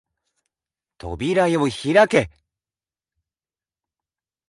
[0.97, 2.31] 扉よ開け！